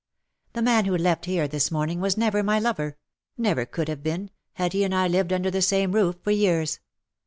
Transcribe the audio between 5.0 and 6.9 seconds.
lived under the same roof for years.